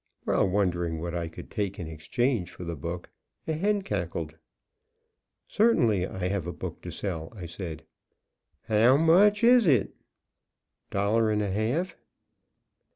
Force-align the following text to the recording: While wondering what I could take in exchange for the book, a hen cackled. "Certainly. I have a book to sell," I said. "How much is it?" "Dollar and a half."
While 0.23 0.49
wondering 0.49 0.99
what 0.99 1.13
I 1.13 1.27
could 1.27 1.51
take 1.51 1.77
in 1.77 1.85
exchange 1.87 2.49
for 2.49 2.63
the 2.63 2.75
book, 2.75 3.11
a 3.47 3.53
hen 3.53 3.83
cackled. 3.83 4.35
"Certainly. 5.47 6.07
I 6.07 6.27
have 6.27 6.47
a 6.47 6.51
book 6.51 6.81
to 6.81 6.91
sell," 6.91 7.31
I 7.35 7.45
said. 7.45 7.83
"How 8.63 8.97
much 8.97 9.43
is 9.43 9.67
it?" 9.67 9.93
"Dollar 10.89 11.29
and 11.29 11.43
a 11.43 11.51
half." 11.51 11.95